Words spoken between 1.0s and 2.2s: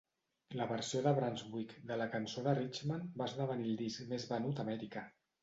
de Brunswick de la